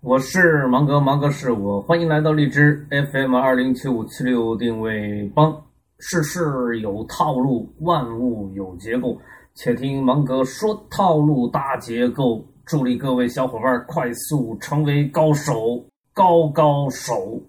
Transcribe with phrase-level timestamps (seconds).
[0.00, 5.60] 我是芒格，芒格是我，欢迎来到荔枝 FM 二零七五七六定位帮。
[5.98, 9.20] 世事有套路，万物有结构，
[9.54, 15.84] 且听芒格说套路搭结构，助力各位小伙伴快速成为高手，
[16.14, 17.42] 高高手。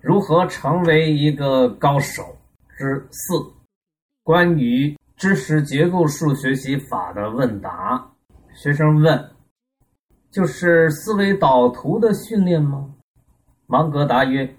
[0.00, 2.22] 如何成为一个高手
[2.78, 3.34] 之四？
[4.22, 8.02] 关于知识结构数学习法的问答。
[8.54, 9.30] 学生问：
[10.34, 12.92] 就是思维导图的训练吗？
[13.68, 14.52] 芒格答曰：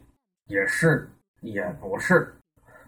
[0.48, 1.05] 也是，
[1.41, 2.34] 也不是。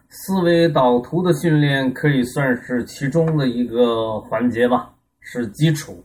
[0.08, 6.02] 思维导图的训练可以算是其中的一个环节吧，是基础，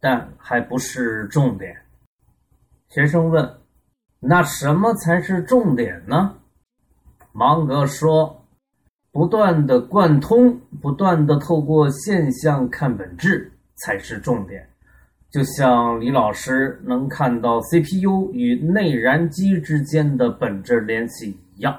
[0.00, 1.76] 但还不是重点。
[2.88, 3.46] 学生问
[4.18, 6.34] ：“那什么才是重点呢？”
[7.32, 8.42] 芒格说
[9.12, 13.52] ：“不断的贯通，不断的透过现象看本质
[13.84, 14.66] 才是重点。
[15.32, 21.74] 就像李老师能看到 CPU 与内燃机之间的本质联系一样。”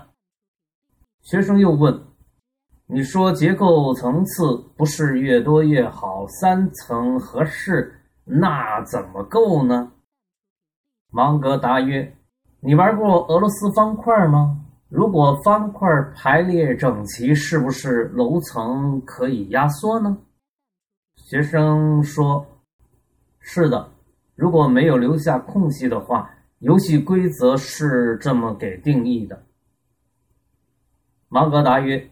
[1.22, 2.02] 学生又问
[2.88, 7.94] ：“你说结构层次不是越多越好，三层合适，
[8.26, 9.92] 那怎么够呢？”
[11.14, 12.12] 芒格答曰
[12.60, 14.60] ：“你玩过俄罗斯方块吗？
[14.90, 20.18] 如果方块排列整齐，是不是楼层可以压缩呢？”
[21.16, 22.46] 学生说
[23.54, 23.88] ：“是的，
[24.36, 29.44] 如果没有留下空隙的话，游戏规则是这么给定义的。”
[31.30, 32.10] 芒格答曰：“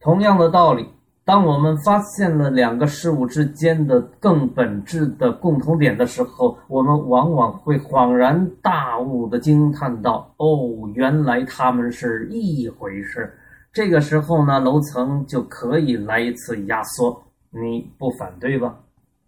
[0.00, 0.88] 同样的道理，
[1.22, 13.30] 当我们发现了两个事物之间的更本质的共同点的时候，我们往往会恍然大悟的惊叹道：‘哦，原来他们是一回事。’
[13.70, 18.74] 这个时候呢，楼层就可以来一次压缩，你不反对吧？”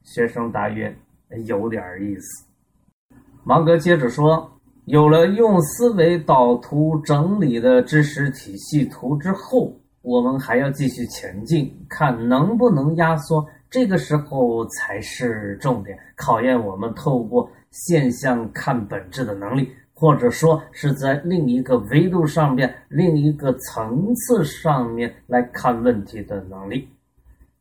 [0.02, 0.96] 学生答曰
[1.44, 2.46] ：“有点意思。”
[3.44, 4.50] 芒格接着说。
[4.86, 13.44] 有了用思维导图整理的知识体系图之后，我们还要继续前进，看能不能压缩。
[13.68, 26.88] 这个时候才是重点，考验我们透过现象看本质的能力，或者说是在另一个维度上面、另一个层次上面来看问题的能力。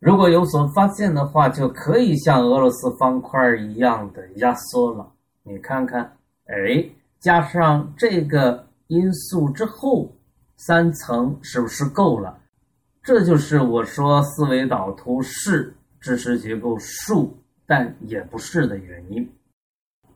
[0.05, 5.11] 如果有所发现的话，就可以像俄罗斯方块一样的压缩了。
[5.41, 6.87] 你看看，哎。
[7.17, 10.11] 加上这个因素之后，
[10.57, 12.37] 三层是不是够了？
[13.01, 17.35] 这就是我说思维导图是知识结构数，
[17.65, 19.27] 但也不是的原因。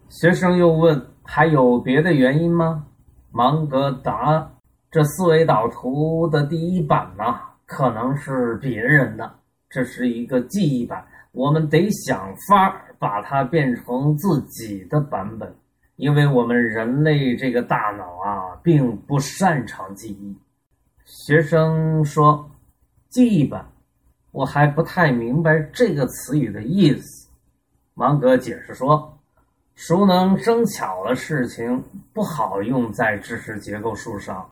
[0.09, 2.85] 学生又问：还有别的原因吗？
[3.31, 4.47] 芒格答：
[4.91, 7.23] 这思维导图的第一版呢，
[7.66, 9.33] 可能是别人的，
[9.69, 15.53] 这是一个记忆版，我们得想法把它变成自己的版本。
[15.96, 20.35] 因为我们人类这个大脑啊，并不擅长记忆。
[21.06, 22.50] 学生说
[23.09, 23.68] ：“记忆版，
[24.31, 27.30] 我还不太明白这个词语的意思。”
[27.96, 29.19] 芒格解释说
[29.75, 34.50] ：“熟能生巧的事情不好用在知识结构树上，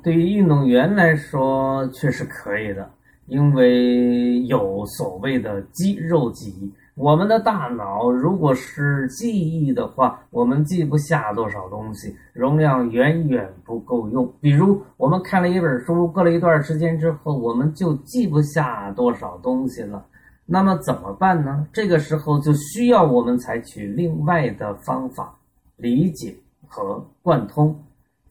[0.00, 2.88] 对于运动员来说却是可以的，
[3.26, 14.32] 因为有所谓的肌肉记忆。”我们的大脑如果是记忆的话，我们记不下多少东西，容量远远不够用。
[14.40, 20.06] 比如，我们看了一本书，过了一段时间之后，我们就记不下多少东西了。
[20.46, 21.66] 那么怎么办呢？
[21.72, 25.34] 这个时候就需要我们采取另外的方法，
[25.76, 26.32] 理解
[26.68, 27.76] 和贯通。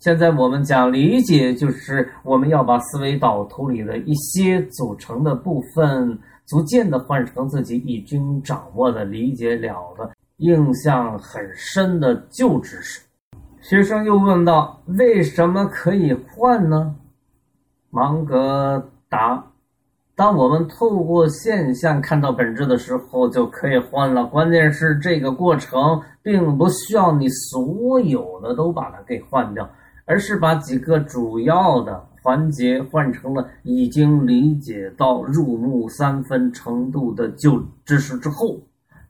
[0.03, 6.19] 现在我们讲理解，就是我们要把思维导图里的一些组成的部分。
[6.45, 13.01] 逐渐的换成自己已经掌握的、理解了的、印象很深的旧知识。
[13.61, 16.93] 学生又问道：“为什么可以换呢？”
[17.89, 19.41] 芒格答
[20.17, 24.25] ：“当我们透过现象看到本质的时候，就可以换了。
[24.25, 29.65] 关键是这个过程并不需要你所有的都把它给换掉，
[30.05, 38.61] 而是把几个主要的。”环节换成了已经理解到入木三分程度的旧知识之后，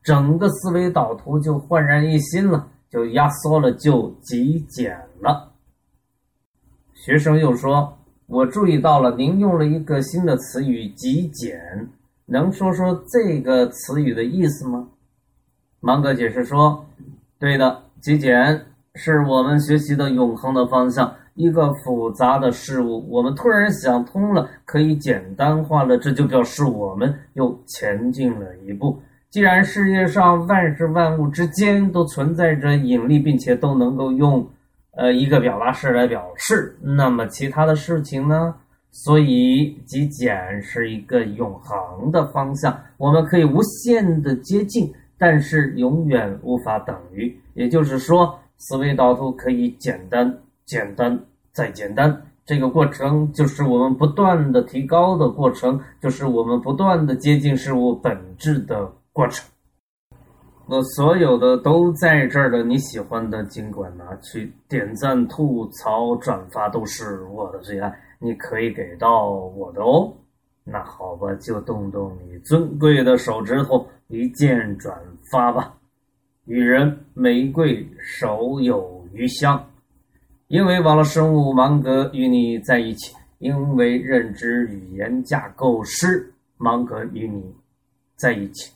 [0.02, 5.52] 整个思维导图就焕然一新了，就压缩了，就极简了。
[6.96, 7.96] 学生又说
[8.26, 11.88] ：“我注意到了，您用了一个新的词语‘极简’，
[12.26, 14.88] 能说说这个词语的意思吗？”
[15.82, 16.84] 芒格解释说
[17.38, 29.02] ：“对的，极简是我们学习的永恒的方向。”一个复杂的事物，我们突然想通了，可以简单化了，这就表示我们又前进了一步。
[29.32, 34.48] 既然世界上万事万物之间都存在着引力，并且都能够用
[34.92, 38.54] 呃一个表达式来表示，那么其他的事情呢？
[38.92, 47.36] 所以极简是一个永恒的方向，我们可以无限的接近，但是永远无法等于。
[47.56, 51.20] 也就是说，思维导图可以简单、简单
[51.52, 52.26] 再简单。
[52.46, 59.46] 这个过程就是我们不断的提高的过程，就是我们不断的接近事物本质的过程。
[60.66, 67.94] 那所有的都在这儿的，你喜欢的尽管拿去点赞、吐槽、转发，都是我的最爱。
[68.18, 70.14] 你可以给到我的哦，
[70.64, 74.98] 那好吧，就动动你尊贵的手指头，一键转
[75.30, 75.76] 发吧。
[76.46, 79.70] 与人玫瑰手有余香，
[80.48, 87.42] 因为网络生物芒格与你在一起，因为认知语言架构师芒格与你
[88.16, 88.72] 在一起。